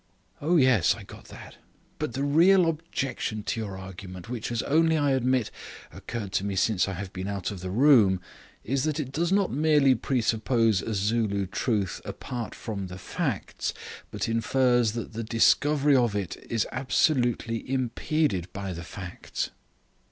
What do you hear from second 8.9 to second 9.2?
it